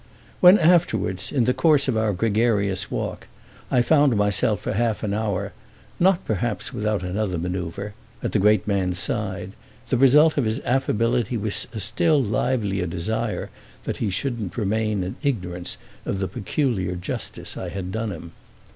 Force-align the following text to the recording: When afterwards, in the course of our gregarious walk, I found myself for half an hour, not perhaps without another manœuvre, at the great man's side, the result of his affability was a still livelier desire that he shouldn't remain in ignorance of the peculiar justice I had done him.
When 0.39 0.57
afterwards, 0.57 1.31
in 1.31 1.43
the 1.45 1.53
course 1.53 1.87
of 1.87 1.95
our 1.95 2.11
gregarious 2.11 2.89
walk, 2.89 3.27
I 3.69 3.83
found 3.83 4.15
myself 4.15 4.59
for 4.61 4.73
half 4.73 5.03
an 5.03 5.13
hour, 5.13 5.53
not 5.99 6.25
perhaps 6.25 6.73
without 6.73 7.03
another 7.03 7.37
manœuvre, 7.37 7.91
at 8.23 8.31
the 8.31 8.39
great 8.39 8.67
man's 8.67 8.97
side, 8.97 9.51
the 9.89 9.97
result 9.99 10.37
of 10.39 10.45
his 10.45 10.59
affability 10.61 11.37
was 11.37 11.67
a 11.71 11.79
still 11.79 12.19
livelier 12.19 12.87
desire 12.87 13.51
that 13.83 13.97
he 13.97 14.09
shouldn't 14.09 14.57
remain 14.57 15.03
in 15.03 15.17
ignorance 15.21 15.77
of 16.03 16.17
the 16.17 16.27
peculiar 16.27 16.95
justice 16.95 17.55
I 17.55 17.69
had 17.69 17.91
done 17.91 18.11
him. 18.11 18.31